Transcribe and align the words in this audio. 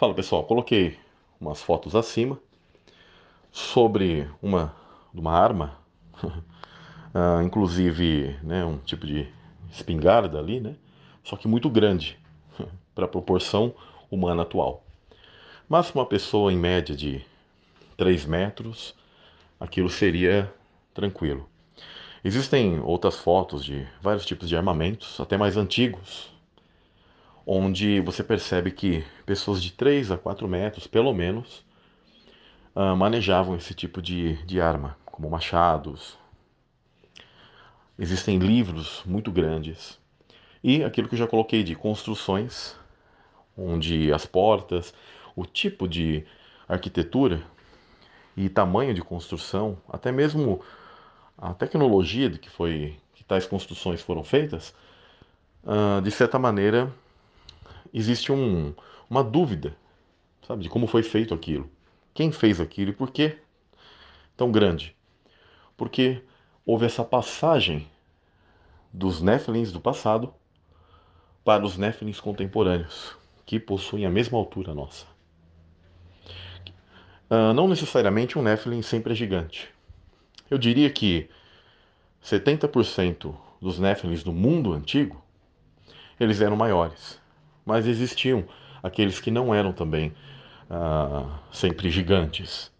Fala 0.00 0.14
pessoal, 0.14 0.42
coloquei 0.44 0.98
umas 1.38 1.60
fotos 1.60 1.94
acima 1.94 2.40
sobre 3.52 4.26
uma, 4.40 4.74
uma 5.12 5.30
arma, 5.30 5.78
uh, 6.24 7.42
inclusive 7.44 8.34
né, 8.42 8.64
um 8.64 8.78
tipo 8.78 9.06
de 9.06 9.30
espingarda 9.70 10.38
ali, 10.38 10.58
né? 10.58 10.74
Só 11.22 11.36
que 11.36 11.46
muito 11.46 11.68
grande 11.68 12.18
para 12.94 13.04
a 13.04 13.08
proporção 13.08 13.74
humana 14.10 14.40
atual. 14.40 14.82
Mas 15.68 15.94
uma 15.94 16.06
pessoa 16.06 16.50
em 16.50 16.56
média 16.56 16.96
de 16.96 17.22
3 17.98 18.24
metros, 18.24 18.94
aquilo 19.60 19.90
seria 19.90 20.50
tranquilo. 20.94 21.46
Existem 22.24 22.80
outras 22.80 23.18
fotos 23.18 23.62
de 23.62 23.86
vários 24.00 24.24
tipos 24.24 24.48
de 24.48 24.56
armamentos, 24.56 25.20
até 25.20 25.36
mais 25.36 25.58
antigos, 25.58 26.32
onde 27.52 28.00
você 28.00 28.22
percebe 28.22 28.70
que 28.70 29.04
pessoas 29.26 29.60
de 29.60 29.72
3 29.72 30.12
a 30.12 30.16
4 30.16 30.46
metros, 30.46 30.86
pelo 30.86 31.12
menos, 31.12 31.64
uh, 32.76 32.94
manejavam 32.94 33.56
esse 33.56 33.74
tipo 33.74 34.00
de, 34.00 34.36
de 34.46 34.60
arma, 34.60 34.96
como 35.04 35.28
machados. 35.28 36.16
Existem 37.98 38.38
livros 38.38 39.02
muito 39.04 39.32
grandes. 39.32 39.98
E 40.62 40.84
aquilo 40.84 41.08
que 41.08 41.16
eu 41.16 41.18
já 41.18 41.26
coloquei 41.26 41.64
de 41.64 41.74
construções, 41.74 42.76
onde 43.58 44.12
as 44.12 44.24
portas, 44.24 44.94
o 45.34 45.44
tipo 45.44 45.88
de 45.88 46.24
arquitetura 46.68 47.42
e 48.36 48.48
tamanho 48.48 48.94
de 48.94 49.02
construção, 49.02 49.76
até 49.88 50.12
mesmo 50.12 50.60
a 51.36 51.52
tecnologia 51.52 52.30
de 52.30 52.38
que 52.38 52.48
foi 52.48 52.96
que 53.12 53.24
tais 53.24 53.44
construções 53.44 54.00
foram 54.00 54.22
feitas, 54.22 54.72
uh, 55.64 56.00
de 56.00 56.12
certa 56.12 56.38
maneira 56.38 56.92
existe 57.92 58.32
um, 58.32 58.74
uma 59.08 59.22
dúvida, 59.22 59.76
sabe, 60.46 60.62
de 60.62 60.68
como 60.68 60.86
foi 60.86 61.02
feito 61.02 61.34
aquilo. 61.34 61.70
Quem 62.14 62.32
fez 62.32 62.60
aquilo 62.60 62.90
e 62.90 62.94
por 62.94 63.10
que 63.10 63.38
tão 64.36 64.50
grande? 64.50 64.96
Porque 65.76 66.22
houve 66.64 66.86
essa 66.86 67.04
passagem 67.04 67.88
dos 68.92 69.20
Néfilins 69.20 69.72
do 69.72 69.80
passado 69.80 70.32
para 71.44 71.64
os 71.64 71.76
Néfilins 71.76 72.20
contemporâneos, 72.20 73.16
que 73.46 73.58
possuem 73.58 74.04
a 74.06 74.10
mesma 74.10 74.38
altura 74.38 74.74
nossa. 74.74 75.06
Uh, 77.30 77.52
não 77.54 77.68
necessariamente 77.68 78.36
um 78.36 78.42
Nephilim 78.42 78.82
sempre 78.82 79.12
é 79.12 79.16
gigante. 79.16 79.70
Eu 80.50 80.58
diria 80.58 80.90
que 80.90 81.30
70% 82.24 83.34
dos 83.60 83.78
Nephilims 83.78 84.24
do 84.24 84.32
mundo 84.32 84.72
antigo, 84.72 85.22
eles 86.18 86.40
eram 86.40 86.56
maiores 86.56 87.19
mas 87.70 87.86
existiam 87.86 88.44
aqueles 88.82 89.20
que 89.20 89.30
não 89.30 89.54
eram 89.54 89.72
também 89.72 90.12
ah, 90.68 91.38
sempre 91.52 91.88
gigantes. 91.88 92.72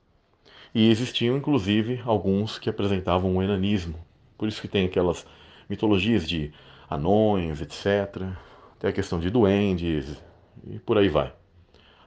E 0.75 0.91
existiam, 0.91 1.37
inclusive, 1.37 2.03
alguns 2.05 2.59
que 2.59 2.69
apresentavam 2.69 3.37
um 3.37 3.41
enanismo. 3.41 3.95
Por 4.37 4.49
isso 4.49 4.61
que 4.61 4.67
tem 4.67 4.85
aquelas 4.85 5.25
mitologias 5.69 6.29
de 6.29 6.53
anões, 6.89 7.61
etc. 7.61 8.33
Tem 8.81 8.91
a 8.91 8.93
questão 8.93 9.21
de 9.21 9.31
duendes 9.31 10.21
e 10.67 10.81
por 10.81 10.99
aí 10.99 11.09
vai. 11.09 11.33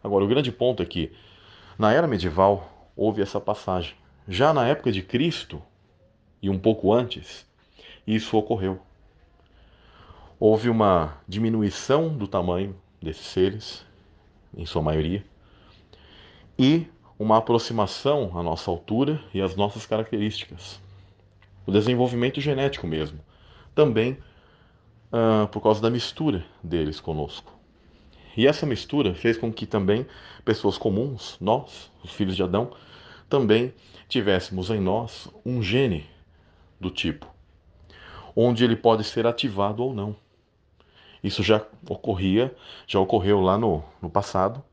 Agora, 0.04 0.26
o 0.26 0.28
grande 0.28 0.52
ponto 0.52 0.84
é 0.84 0.86
que, 0.86 1.14
na 1.80 1.94
era 1.94 2.06
medieval, 2.06 2.92
houve 2.98 3.22
essa 3.22 3.40
passagem. 3.40 3.96
Já 4.28 4.54
na 4.54 4.68
época 4.68 4.92
de 4.92 5.02
Cristo, 5.02 5.62
e 6.42 6.50
um 6.50 6.60
pouco 6.60 6.92
antes, 6.92 7.48
isso 8.06 8.36
ocorreu 8.36 8.82
houve 10.46 10.70
uma 10.70 11.22
diminuição 11.26 12.10
do 12.10 12.28
tamanho 12.28 12.76
desses 13.02 13.28
seres, 13.28 13.86
em 14.54 14.66
sua 14.66 14.82
maioria, 14.82 15.24
e 16.60 16.86
uma 17.18 17.38
aproximação 17.38 18.38
à 18.38 18.44
nossa 18.44 18.70
altura 18.70 19.24
e 19.34 19.42
às 19.42 19.56
nossas 19.56 19.86
características. 19.86 20.82
O 21.66 21.72
desenvolvimento 21.72 22.42
genético 22.42 22.86
mesmo, 22.86 23.22
também 23.74 24.18
uh, 25.14 25.48
por 25.48 25.64
causa 25.64 25.82
da 25.82 25.90
mistura 25.90 26.46
deles 26.62 27.00
conosco. 27.00 27.58
E 28.36 28.46
essa 28.46 28.66
mistura 28.66 29.16
fez 29.16 29.38
com 29.38 29.50
que 29.50 29.66
também 29.66 30.06
pessoas 30.44 30.78
comuns, 30.78 31.38
nós, 31.40 31.90
os 32.04 32.12
filhos 32.12 32.36
de 32.36 32.44
Adão, 32.44 32.76
também 33.30 33.74
tivéssemos 34.10 34.70
em 34.70 34.82
nós 34.82 35.30
um 35.46 35.64
gene 35.64 36.06
do 36.82 36.90
tipo, 36.92 37.34
onde 38.36 38.66
ele 38.66 38.76
pode 38.76 39.06
ser 39.06 39.26
ativado 39.26 39.82
ou 39.82 39.94
não. 39.94 40.22
Isso 41.24 41.42
já 41.42 41.66
ocorria, 41.88 42.54
já 42.86 43.00
ocorreu 43.00 43.40
lá 43.40 43.58
no, 43.58 43.84
no 44.02 44.10
passado, 44.10 44.64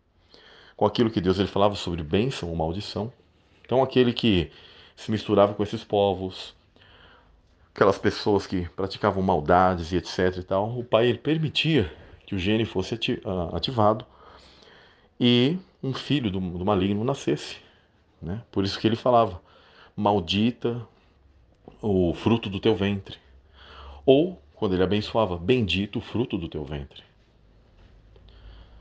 com 0.77 0.85
aquilo 0.85 1.11
que 1.11 1.21
Deus 1.21 1.39
ele 1.39 1.49
falava 1.49 1.75
sobre 1.75 2.03
bênção 2.03 2.49
ou 2.49 2.57
maldição. 2.57 3.13
Então, 3.65 3.83
aquele 3.83 4.13
que 4.13 4.51
se 4.97 5.11
misturava 5.11 5.55
com 5.55 5.63
esses 5.63 5.85
povos, 5.85 6.55
aquelas 7.75 7.99
pessoas 7.99 8.47
que 8.47 8.69
praticavam 8.71 9.23
maldades 9.23 9.93
e 9.93 9.97
etc 9.97 10.39
e 10.39 10.43
tal, 10.43 10.79
o 10.79 10.85
pai 10.85 11.07
ele 11.07 11.19
permitia 11.19 11.93
que 12.27 12.35
o 12.35 12.39
gene 12.39 12.65
fosse 12.65 12.99
ah, 13.25 13.57
ativado 13.57 14.05
e 15.19 15.57
um 15.83 15.93
filho 15.93 16.31
do, 16.31 16.41
do 16.41 16.65
maligno 16.65 17.05
nascesse. 17.05 17.57
Né? 18.21 18.43
Por 18.51 18.65
isso 18.65 18.79
que 18.79 18.87
ele 18.87 18.97
falava: 18.97 19.41
Maldita 19.97 20.87
o 21.81 22.13
fruto 22.15 22.51
do 22.51 22.61
teu 22.61 22.75
ventre. 22.75 23.19
Ou 24.05 24.41
quando 24.61 24.75
ele 24.75 24.83
abençoava: 24.83 25.39
Bendito 25.39 25.99
o 25.99 26.03
fruto 26.03 26.37
do 26.37 26.47
teu 26.47 26.63
ventre. 26.63 27.03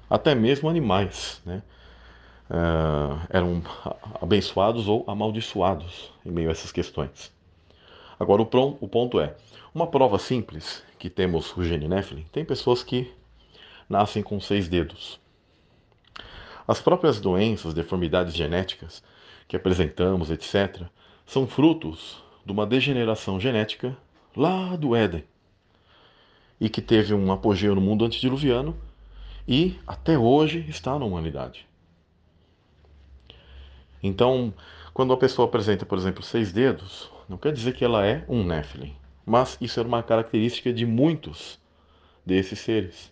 Até 0.09 0.35
mesmo 0.35 0.67
animais 0.67 1.41
né, 1.45 1.63
uh, 2.49 3.25
eram 3.29 3.63
abençoados 4.21 4.89
ou 4.89 5.05
amaldiçoados 5.07 6.11
em 6.25 6.31
meio 6.31 6.49
a 6.49 6.51
essas 6.51 6.73
questões. 6.73 7.31
Agora, 8.19 8.41
o, 8.41 8.77
o 8.81 8.87
ponto 8.89 9.21
é: 9.21 9.37
uma 9.73 9.87
prova 9.87 10.19
simples 10.19 10.83
que 10.99 11.09
temos 11.09 11.55
o 11.55 11.63
gene 11.63 11.87
Nephilim, 11.87 12.25
tem 12.29 12.43
pessoas 12.43 12.83
que 12.83 13.09
nascem 13.87 14.21
com 14.21 14.37
seis 14.41 14.67
dedos. 14.67 15.17
As 16.67 16.81
próprias 16.81 17.21
doenças, 17.21 17.73
deformidades 17.73 18.35
genéticas 18.35 19.01
que 19.47 19.55
apresentamos, 19.55 20.29
etc., 20.29 20.83
são 21.25 21.47
frutos 21.47 22.21
de 22.45 22.51
uma 22.51 22.65
degeneração 22.67 23.39
genética 23.39 23.97
lá 24.35 24.75
do 24.75 24.93
Éden 24.93 25.23
e 26.59 26.69
que 26.69 26.81
teve 26.81 27.13
um 27.13 27.31
apogeu 27.31 27.73
no 27.73 27.81
mundo 27.81 28.05
antediluviano 28.05 28.75
e 29.47 29.79
até 29.87 30.17
hoje 30.17 30.65
está 30.67 30.97
na 30.99 31.05
humanidade. 31.05 31.67
Então, 34.01 34.53
quando 34.93 35.11
uma 35.11 35.17
pessoa 35.17 35.47
apresenta, 35.47 35.85
por 35.85 35.97
exemplo, 35.97 36.23
seis 36.23 36.51
dedos, 36.51 37.11
não 37.27 37.37
quer 37.37 37.53
dizer 37.53 37.73
que 37.73 37.83
ela 37.83 38.05
é 38.05 38.23
um 38.27 38.43
Nephilim, 38.43 38.95
mas 39.25 39.57
isso 39.61 39.79
era 39.79 39.87
uma 39.87 40.03
característica 40.03 40.71
de 40.71 40.85
muitos 40.85 41.59
desses 42.25 42.59
seres. 42.59 43.11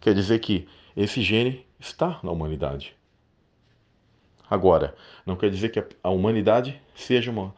Quer 0.00 0.14
dizer 0.14 0.38
que 0.40 0.68
esse 0.96 1.22
gene 1.22 1.66
está 1.78 2.20
na 2.22 2.30
humanidade. 2.30 2.94
Agora, 4.48 4.94
não 5.24 5.36
quer 5.36 5.50
dizer 5.50 5.70
que 5.70 5.82
a 6.02 6.10
humanidade 6.10 6.80
seja 6.94 7.30
uma, 7.30 7.54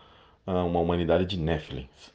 uma 0.47 0.79
humanidade 0.79 1.27
de 1.27 1.37
Nephilims. 1.37 2.15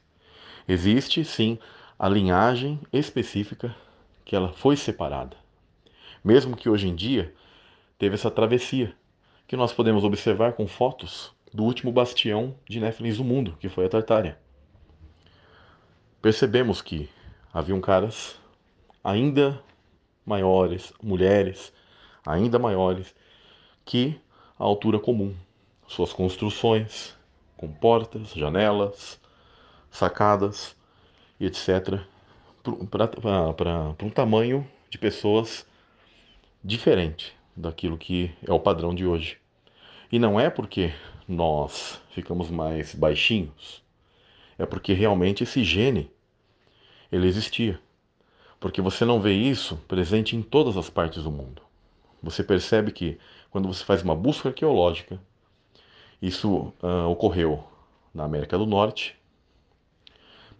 Existe, 0.68 1.26
sim, 1.26 1.60
a 2.00 2.08
linhagem 2.08 2.80
específica 2.94 3.76
que 4.24 4.34
ela 4.34 4.54
foi 4.54 4.78
separada. 4.78 5.36
Mesmo 6.24 6.56
que 6.56 6.70
hoje 6.70 6.88
em 6.88 6.96
dia 6.96 7.36
teve 7.98 8.16
essa 8.16 8.32
travessia, 8.32 8.96
que 9.46 9.58
nós 9.58 9.74
podemos 9.74 10.06
observar 10.06 10.54
com 10.54 10.66
fotos 10.66 11.36
do 11.54 11.64
último 11.64 11.92
bastião 11.92 12.56
de 12.70 12.80
Néfilins 12.80 13.18
do 13.18 13.26
mundo, 13.26 13.58
que 13.60 13.68
foi 13.68 13.86
a 13.86 13.90
Tartária. 13.90 14.40
Percebemos 16.22 16.82
que 16.82 17.10
haviam 17.54 17.82
caras 17.82 18.40
ainda 19.04 19.62
maiores, 20.26 20.94
mulheres 21.04 21.74
ainda 22.26 22.58
maiores 22.58 23.14
que 23.84 24.18
a 24.58 24.64
altura 24.64 25.00
comum. 25.00 25.36
Suas 25.86 26.14
construções, 26.14 27.14
com 27.58 27.68
portas, 27.68 28.32
janelas, 28.34 29.20
sacadas, 29.90 30.79
e 31.40 31.46
etc., 31.46 32.00
para 32.90 33.96
um 34.04 34.10
tamanho 34.10 34.68
de 34.90 34.98
pessoas 34.98 35.66
diferente 36.64 37.34
daquilo 37.56 37.98
que 37.98 38.32
é 38.46 38.52
o 38.52 38.60
padrão 38.60 38.94
de 38.94 39.06
hoje. 39.06 39.38
E 40.12 40.20
não 40.20 40.40
é 40.40 40.50
porque 40.50 40.94
nós 41.28 42.02
ficamos 42.12 42.50
mais 42.50 42.94
baixinhos, 42.94 43.84
é 44.58 44.66
porque 44.66 44.94
realmente 44.94 45.44
esse 45.44 45.64
gene 45.64 46.12
ele 47.12 47.28
existia. 47.28 47.80
Porque 48.60 48.82
você 48.82 49.06
não 49.06 49.22
vê 49.22 49.34
isso 49.34 49.78
presente 49.88 50.36
em 50.36 50.42
todas 50.42 50.76
as 50.76 50.90
partes 50.90 51.24
do 51.24 51.32
mundo. 51.32 51.62
Você 52.22 52.44
percebe 52.44 52.92
que 52.92 53.18
quando 53.50 53.68
você 53.68 53.84
faz 53.84 54.02
uma 54.02 54.16
busca 54.16 54.50
arqueológica, 54.50 55.20
isso 56.22 56.74
uh, 56.84 57.08
ocorreu 57.10 57.64
na 58.14 58.26
América 58.26 58.58
do 58.58 58.66
Norte, 58.66 59.18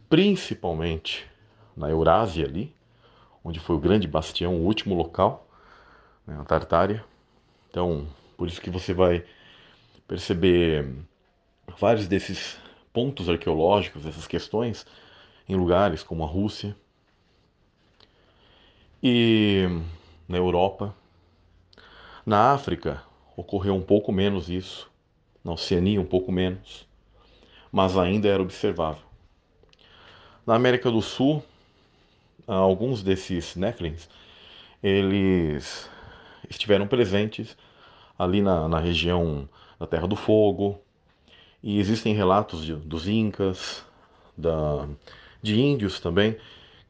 principalmente 0.10 1.30
na 1.78 1.90
Eurásia 1.90 2.46
ali, 2.46 2.74
onde 3.44 3.60
foi 3.60 3.76
o 3.76 3.80
grande 3.80 4.08
bastião, 4.08 4.56
o 4.56 4.66
último 4.66 4.96
local 4.96 5.48
né, 6.30 6.38
a 6.40 6.44
Tartária. 6.44 7.04
Então, 7.70 8.08
por 8.38 8.48
isso 8.48 8.62
que 8.62 8.70
você 8.70 8.94
vai 8.94 9.24
perceber 10.08 10.88
vários 11.80 12.08
desses 12.08 12.58
pontos 12.94 13.30
arqueológicos, 13.30 14.06
essas 14.06 14.28
questões, 14.28 14.86
em 15.48 15.56
lugares 15.56 16.04
como 16.04 16.24
a 16.24 16.28
Rússia 16.28 16.76
e 19.02 19.66
na 20.28 20.38
Europa. 20.38 20.96
Na 22.26 22.52
África 22.52 23.04
ocorreu 23.36 23.76
um 23.76 23.82
pouco 23.82 24.12
menos 24.12 24.50
isso, 24.50 24.90
na 25.44 25.54
Oceania 25.54 26.02
um 26.02 26.06
pouco 26.06 26.32
menos, 26.32 26.88
mas 27.72 27.98
ainda 27.98 28.28
era 28.28 28.42
observável. 28.42 29.09
Na 30.50 30.56
América 30.56 30.90
do 30.90 31.00
Sul, 31.00 31.44
alguns 32.48 33.04
desses 33.04 33.56
Nephilims, 33.56 34.10
eles 34.82 35.88
estiveram 36.50 36.88
presentes 36.88 37.56
ali 38.18 38.42
na, 38.42 38.68
na 38.68 38.80
região 38.80 39.48
da 39.80 39.86
Terra 39.86 40.08
do 40.08 40.16
Fogo, 40.16 40.82
e 41.62 41.78
existem 41.78 42.16
relatos 42.16 42.66
de, 42.66 42.76
dos 42.76 43.08
Incas, 43.08 43.86
da, 44.36 44.88
de 45.40 45.62
índios 45.62 46.00
também, 46.00 46.36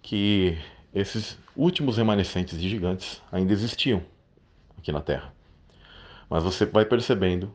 que 0.02 0.58
esses 0.96 1.38
últimos 1.54 1.98
remanescentes 1.98 2.58
de 2.62 2.70
gigantes 2.70 3.22
ainda 3.30 3.52
existiam 3.52 4.02
aqui 4.78 4.94
na 4.94 5.02
Terra. 5.02 5.34
Mas 6.30 6.46
você 6.46 6.66
vai 6.66 6.86
percebendo 6.86 7.54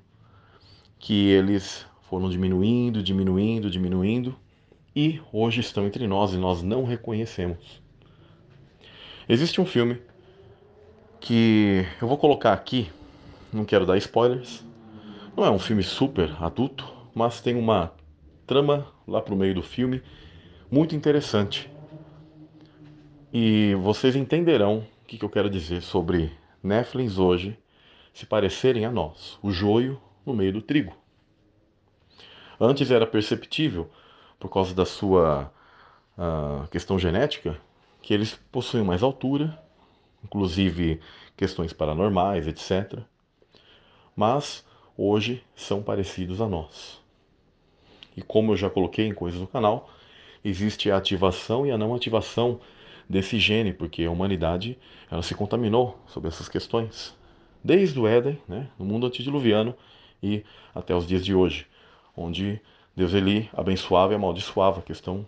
que 0.99 1.31
eles 1.31 1.87
foram 2.11 2.29
diminuindo, 2.29 3.03
diminuindo, 3.03 3.71
diminuindo 3.71 4.44
e 4.95 5.21
hoje 5.33 5.61
estão 5.61 5.87
entre 5.87 6.07
nós 6.07 6.33
e 6.33 6.37
nós 6.37 6.63
não 6.63 6.85
reconhecemos. 6.85 7.83
Existe 9.29 9.61
um 9.61 9.67
filme 9.67 10.01
que 11.21 11.87
eu 12.01 12.07
vou 12.07 12.19
colocar 12.19 12.53
aqui, 12.53 12.91
não 13.53 13.65
quero 13.65 13.87
dar 13.87 13.97
spoilers. 13.97 14.65
Não 15.37 15.45
é 15.45 15.51
um 15.51 15.59
filme 15.59 15.83
super 15.83 16.31
adulto, 16.41 16.93
mas 17.15 17.41
tem 17.41 17.57
uma 17.57 17.93
trama 18.47 18.87
lá 19.07 19.21
pro 19.21 19.35
meio 19.35 19.55
do 19.55 19.63
filme 19.63 20.03
muito 20.71 20.95
interessante. 20.95 21.71
E 23.33 23.75
vocês 23.77 24.15
entenderão 24.15 24.87
o 25.03 25.07
que, 25.07 25.23
eu 25.23 25.29
quero 25.29 25.51
dizer 25.51 25.83
sobre 25.83 26.33
Néflins 26.63 27.19
hoje 27.19 27.59
se 28.13 28.27
parecerem 28.27 28.85
a 28.85 28.93
nós, 28.93 29.39
o 29.43 29.51
joio 29.51 30.01
no 30.25 30.33
meio 30.33 30.53
do 30.53 30.63
trigo. 30.63 30.95
Antes 32.61 32.91
era 32.91 33.07
perceptível, 33.07 33.91
por 34.45 34.51
causa 34.51 34.75
da 34.75 34.85
sua 34.85 35.51
uh, 36.19 36.69
questão 36.69 36.99
genética, 36.99 37.59
que 38.03 38.13
eles 38.13 38.39
possuem 38.53 38.85
mais 38.85 39.03
altura, 39.03 39.59
inclusive 40.23 41.01
questões 41.35 41.73
paranormais, 41.73 42.47
etc. 42.47 42.99
Mas 44.15 44.63
hoje 44.99 45.43
são 45.57 45.83
parecidos 45.83 46.43
a 46.43 46.47
nós. 46.47 47.01
E 48.15 48.21
como 48.21 48.53
eu 48.53 48.57
já 48.59 48.69
coloquei 48.69 49.07
em 49.07 49.15
coisas 49.15 49.41
do 49.41 49.47
canal, 49.47 49.89
existe 50.45 50.91
a 50.91 50.99
ativação 50.99 51.67
e 51.67 51.71
a 51.71 51.79
não 51.79 51.95
ativação 51.95 52.61
desse 53.09 53.39
gene, 53.39 53.73
porque 53.73 54.05
a 54.05 54.11
humanidade 54.11 54.79
ela 55.11 55.23
se 55.23 55.35
contaminou 55.35 55.99
sobre 56.07 56.29
essas 56.29 56.51
questões. 56.51 57.17
Desde 57.65 57.99
o 57.99 58.07
Éden, 58.07 58.39
né, 58.47 58.69
no 58.79 58.85
mundo 58.85 59.07
antediluviano 59.07 59.75
e 60.23 60.45
até 60.75 60.95
os 60.95 61.07
dias 61.07 61.25
de 61.25 61.35
hoje, 61.35 61.67
onde 62.15 62.61
Deus 62.97 63.13
ele 63.13 63.51
abençoava 63.53 64.13
e 64.13 64.17
amaldiçoava 64.17 64.81
a 64.81 64.83
questão 64.83 65.27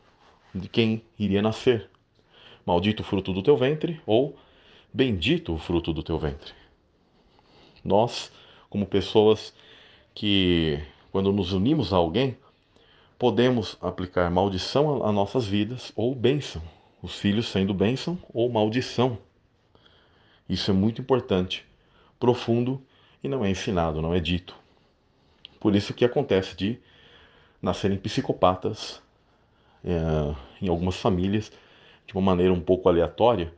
de 0.55 0.69
quem 0.69 1.03
iria 1.19 1.43
nascer. 1.43 1.91
Maldito 2.65 3.03
o 3.03 3.05
fruto 3.05 3.33
do 3.33 3.43
teu 3.43 3.57
ventre 3.57 4.01
ou 4.07 4.37
bendito 4.93 5.55
o 5.55 5.59
fruto 5.59 5.93
do 5.93 6.03
teu 6.03 6.19
ventre. 6.19 6.53
Nós, 7.85 8.33
como 8.71 8.87
pessoas 8.87 9.53
que, 10.15 10.81
quando 11.13 11.33
nos 11.33 11.53
unimos 11.53 11.93
a 11.93 11.97
alguém, 11.97 12.37
podemos 13.19 13.77
aplicar 13.81 14.31
maldição 14.31 15.05
a 15.05 15.13
nossas 15.13 15.47
vidas 15.47 15.93
ou 15.95 16.15
bênção, 16.15 16.63
os 17.03 17.19
filhos 17.19 17.49
sendo 17.49 17.75
bênção 17.75 18.19
ou 18.33 18.49
maldição. 18.49 19.19
Isso 20.49 20.71
é 20.71 20.75
muito 20.75 21.01
importante, 21.01 21.65
profundo 22.19 22.81
e 23.23 23.29
não 23.29 23.45
é 23.45 23.51
ensinado, 23.51 24.01
não 24.01 24.15
é 24.15 24.21
dito. 24.21 24.57
Por 25.61 25.75
isso 25.75 25.95
que 25.95 26.05
acontece 26.05 26.57
de 26.57 26.79
nascerem 27.67 27.99
psicopatas 27.99 29.03
é, 29.85 30.35
em 30.63 30.69
algumas 30.69 30.97
famílias 30.97 31.53
de 32.07 32.15
uma 32.15 32.23
maneira 32.23 32.53
um 32.53 32.61
pouco 32.61 32.89
aleatória, 32.89 33.53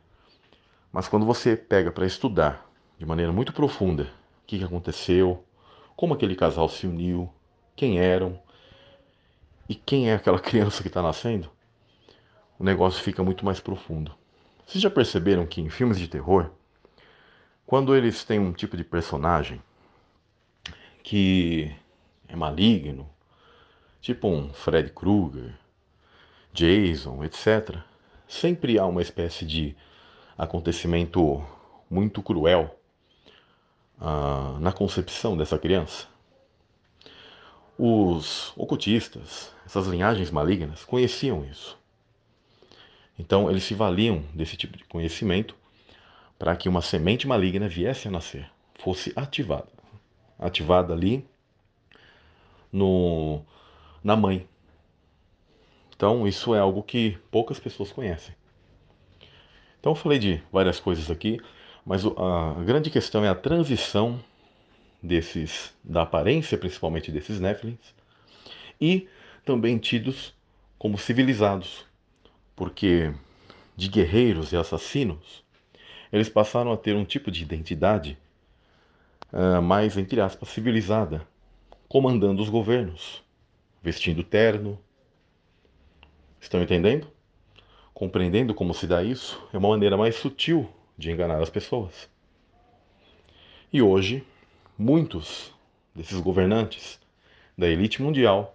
mas 0.90 1.06
quando 1.06 1.26
você 1.26 1.54
pega 1.54 1.92
para 1.92 2.06
estudar 2.06 2.66
de 2.98 3.04
maneira 3.04 3.30
muito 3.30 3.52
profunda 3.52 4.04
o 4.04 4.46
que, 4.46 4.58
que 4.58 4.64
aconteceu, 4.64 5.44
como 5.94 6.14
aquele 6.14 6.34
casal 6.34 6.68
se 6.68 6.86
uniu, 6.86 7.30
quem 7.76 7.98
eram, 7.98 8.40
e 9.68 9.74
quem 9.74 10.10
é 10.10 10.14
aquela 10.14 10.40
criança 10.40 10.82
que 10.82 10.88
está 10.88 11.02
nascendo, 11.02 11.50
o 12.58 12.64
negócio 12.64 13.02
fica 13.02 13.22
muito 13.22 13.44
mais 13.44 13.60
profundo. 13.60 14.14
Vocês 14.66 14.82
já 14.82 14.90
perceberam 14.90 15.46
que 15.46 15.60
em 15.60 15.68
filmes 15.68 15.98
de 15.98 16.08
terror, 16.08 16.50
quando 17.66 17.94
eles 17.94 18.24
têm 18.24 18.38
um 18.38 18.52
tipo 18.52 18.76
de 18.76 18.84
personagem 18.84 19.62
que 21.02 21.74
é 22.26 22.34
maligno, 22.34 23.08
tipo 24.00 24.28
um 24.28 24.52
Fred 24.52 24.90
Krueger, 24.90 25.54
Jason, 26.52 27.24
etc., 27.24 27.78
sempre 28.26 28.78
há 28.78 28.86
uma 28.86 29.02
espécie 29.02 29.44
de 29.44 29.76
acontecimento 30.36 31.44
muito 31.90 32.22
cruel 32.22 32.78
uh, 34.00 34.58
na 34.60 34.72
concepção 34.72 35.36
dessa 35.36 35.58
criança. 35.58 36.06
Os 37.76 38.52
ocultistas, 38.56 39.52
essas 39.64 39.86
linhagens 39.86 40.30
malignas, 40.30 40.84
conheciam 40.84 41.44
isso. 41.44 41.78
Então, 43.18 43.50
eles 43.50 43.64
se 43.64 43.74
valiam 43.74 44.22
desse 44.34 44.56
tipo 44.56 44.76
de 44.76 44.84
conhecimento 44.84 45.54
para 46.38 46.54
que 46.56 46.68
uma 46.68 46.82
semente 46.82 47.26
maligna 47.26 47.68
viesse 47.68 48.06
a 48.06 48.10
nascer, 48.10 48.48
fosse 48.78 49.12
ativada. 49.16 49.68
Ativada 50.38 50.92
ali 50.92 51.26
no, 52.72 53.42
na 54.02 54.16
mãe. 54.16 54.46
Então, 55.94 56.26
isso 56.26 56.54
é 56.54 56.60
algo 56.60 56.82
que 56.82 57.18
poucas 57.30 57.58
pessoas 57.58 57.90
conhecem. 57.90 58.34
Então, 59.80 59.92
eu 59.92 59.96
falei 59.96 60.18
de 60.18 60.42
várias 60.52 60.78
coisas 60.78 61.10
aqui, 61.10 61.40
mas 61.84 62.04
a 62.04 62.62
grande 62.64 62.90
questão 62.90 63.24
é 63.24 63.28
a 63.28 63.34
transição 63.34 64.18
desses 65.02 65.74
da 65.82 66.02
aparência, 66.02 66.58
principalmente 66.58 67.10
desses 67.10 67.40
Néfilins, 67.40 67.94
e 68.80 69.08
também 69.44 69.78
tidos 69.78 70.34
como 70.78 70.98
civilizados, 70.98 71.84
porque 72.54 73.12
de 73.76 73.88
guerreiros 73.88 74.52
e 74.52 74.56
assassinos, 74.56 75.44
eles 76.12 76.28
passaram 76.28 76.72
a 76.72 76.76
ter 76.76 76.96
um 76.96 77.04
tipo 77.04 77.30
de 77.30 77.42
identidade 77.42 78.18
uh, 79.32 79.62
mais, 79.62 79.96
entre 79.96 80.20
aspas, 80.20 80.48
civilizada, 80.48 81.26
comandando 81.88 82.42
os 82.42 82.48
governos, 82.48 83.22
vestindo 83.88 84.22
terno. 84.22 84.78
Estão 86.38 86.62
entendendo? 86.62 87.10
Compreendendo 87.94 88.54
como 88.54 88.74
se 88.74 88.86
dá 88.86 89.02
isso, 89.02 89.42
é 89.50 89.56
uma 89.56 89.70
maneira 89.70 89.96
mais 89.96 90.14
sutil 90.16 90.68
de 90.96 91.10
enganar 91.10 91.40
as 91.42 91.48
pessoas. 91.48 92.08
E 93.72 93.80
hoje, 93.80 94.22
muitos 94.76 95.54
desses 95.94 96.20
governantes 96.20 97.00
da 97.56 97.66
elite 97.66 98.02
mundial 98.02 98.54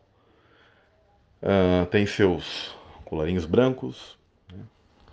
uh, 1.41 1.85
têm 1.87 2.05
seus 2.05 2.75
colarinhos 3.03 3.45
brancos, 3.45 4.15
né, 4.51 4.63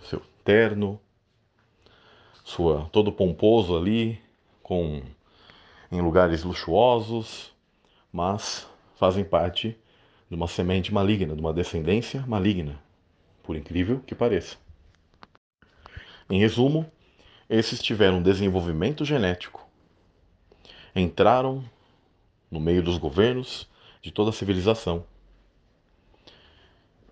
seu 0.02 0.20
terno, 0.44 1.00
sua 2.44 2.90
todo 2.92 3.10
pomposo 3.10 3.74
ali, 3.74 4.20
com 4.62 5.02
em 5.90 6.00
lugares 6.02 6.44
luxuosos, 6.44 7.52
mas 8.12 8.68
fazem 8.96 9.24
parte 9.24 9.79
de 10.30 10.36
uma 10.36 10.46
semente 10.46 10.94
maligna, 10.94 11.34
de 11.34 11.40
uma 11.40 11.52
descendência 11.52 12.24
maligna, 12.26 12.80
por 13.42 13.56
incrível 13.56 14.00
que 14.06 14.14
pareça. 14.14 14.56
Em 16.30 16.38
resumo, 16.38 16.90
esses 17.48 17.82
tiveram 17.82 18.22
desenvolvimento 18.22 19.04
genético 19.04 19.68
entraram 20.94 21.64
no 22.50 22.60
meio 22.60 22.82
dos 22.82 22.98
governos 22.98 23.68
de 24.02 24.10
toda 24.10 24.30
a 24.30 24.32
civilização 24.32 25.04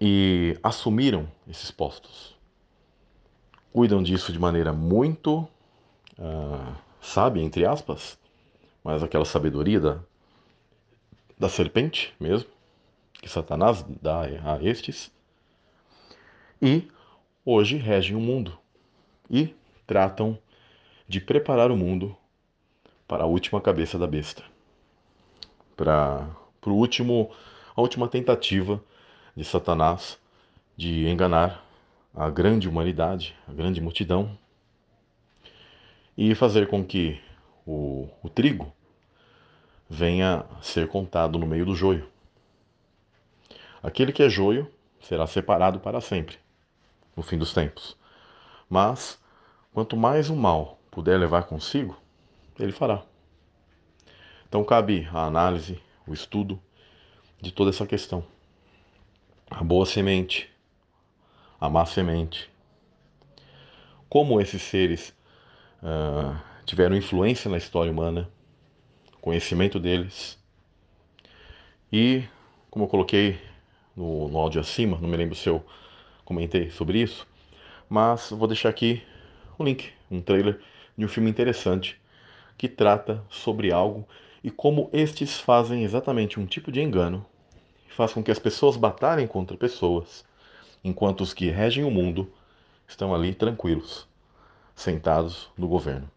e 0.00 0.58
assumiram 0.62 1.30
esses 1.48 1.70
postos. 1.70 2.37
Cuidam 3.72 4.02
disso 4.02 4.32
de 4.32 4.38
maneira 4.38 4.72
muito 4.72 5.46
uh, 6.18 6.75
sábia, 7.00 7.42
entre 7.42 7.66
aspas, 7.66 8.18
mas 8.82 9.02
aquela 9.02 9.25
sabedoria 9.25 9.80
da, 9.80 9.98
da 11.38 11.48
serpente 11.48 12.14
mesmo, 12.18 12.48
que 13.20 13.28
Satanás 13.28 13.84
dá 14.00 14.22
a 14.22 14.62
estes, 14.62 15.12
e 16.60 16.88
hoje 17.44 17.76
regem 17.76 18.16
o 18.16 18.20
mundo 18.20 18.58
e 19.30 19.54
tratam 19.87 20.38
de 21.06 21.20
preparar 21.20 21.70
o 21.70 21.76
mundo 21.76 22.16
para 23.06 23.25
a 23.25 23.26
última 23.26 23.60
cabeça 23.60 23.98
da 23.98 24.06
besta, 24.06 24.44
para 25.76 26.28
o 26.66 26.70
último, 26.70 27.30
a 27.75 27.80
última 27.80 28.08
tentativa 28.08 28.82
de 29.34 29.44
Satanás 29.44 30.18
de 30.76 31.08
enganar 31.08 31.64
a 32.14 32.28
grande 32.28 32.68
humanidade, 32.68 33.34
a 33.46 33.52
grande 33.52 33.80
multidão, 33.80 34.37
e 36.16 36.34
fazer 36.34 36.68
com 36.68 36.84
que 36.84 37.20
o, 37.64 38.08
o 38.22 38.28
trigo 38.28 38.72
venha 39.88 40.44
ser 40.60 40.88
contado 40.88 41.38
no 41.38 41.46
meio 41.46 41.64
do 41.64 41.75
joio. 41.75 42.08
Aquele 43.82 44.12
que 44.12 44.23
é 44.23 44.28
joio 44.28 44.70
será 45.00 45.26
separado 45.26 45.78
para 45.80 46.00
sempre, 46.00 46.37
no 47.16 47.23
fim 47.23 47.38
dos 47.38 47.52
tempos. 47.52 47.97
Mas, 48.68 49.23
quanto 49.73 49.97
mais 49.97 50.28
o 50.28 50.37
mal 50.37 50.78
puder 50.90 51.18
levar 51.18 51.44
consigo, 51.44 51.97
ele 52.58 52.73
fará. 52.73 53.02
Então 54.49 54.64
cabe 54.64 55.08
a 55.12 55.25
análise, 55.26 55.80
o 56.06 56.12
estudo 56.12 56.61
de 57.40 57.52
toda 57.52 57.70
essa 57.70 57.87
questão. 57.87 58.25
A 59.50 59.62
boa 59.62 59.87
semente, 59.87 60.50
a 61.61 61.68
má 61.68 61.87
semente. 61.87 62.50
Como 64.08 64.40
esses 64.40 64.62
seres 64.62 65.14
uh, 65.82 66.37
tiveram 66.64 66.97
influência 66.97 67.50
na 67.50 67.58
história 67.58 67.92
humana, 67.92 68.28
conhecimento 69.20 69.78
deles. 69.78 70.38
E, 71.92 72.25
como 72.70 72.85
eu 72.85 72.88
coloquei 72.88 73.48
no, 73.99 74.28
no 74.28 74.38
áudio 74.38 74.61
acima, 74.61 74.97
não 75.00 75.09
me 75.09 75.17
lembro 75.17 75.35
se 75.35 75.49
eu 75.49 75.62
comentei 76.25 76.71
sobre 76.71 77.02
isso, 77.02 77.26
mas 77.88 78.31
vou 78.31 78.47
deixar 78.47 78.69
aqui 78.69 79.02
um 79.59 79.64
link, 79.64 79.90
um 80.09 80.21
trailer 80.21 80.61
de 80.97 81.05
um 81.05 81.09
filme 81.09 81.28
interessante 81.28 82.00
que 82.57 82.69
trata 82.69 83.23
sobre 83.28 83.73
algo 83.73 84.07
e 84.43 84.50
como 84.50 84.88
estes 84.93 85.40
fazem 85.40 85.83
exatamente 85.83 86.38
um 86.38 86.47
tipo 86.47 86.71
de 86.71 86.81
engano 86.81 87.26
faz 87.88 88.12
com 88.12 88.23
que 88.23 88.31
as 88.31 88.38
pessoas 88.38 88.76
batalhem 88.76 89.26
contra 89.26 89.57
pessoas, 89.57 90.25
enquanto 90.85 91.23
os 91.23 91.35
que 91.35 91.50
regem 91.50 91.83
o 91.83 91.90
mundo 91.90 92.33
estão 92.87 93.12
ali 93.12 93.35
tranquilos, 93.35 94.07
sentados 94.76 95.50
no 95.59 95.67
governo. 95.67 96.09